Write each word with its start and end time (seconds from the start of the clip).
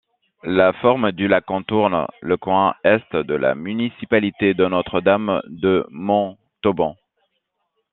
La 0.49 0.73
forme 0.73 1.11
du 1.11 1.27
lac 1.27 1.45
contourne 1.45 2.07
le 2.21 2.35
coin 2.35 2.73
Est 2.83 3.13
de 3.15 3.35
la 3.35 3.53
municipalité 3.53 4.55
de 4.55 4.65
Notre-Dame-de-Montauban. 4.65 6.95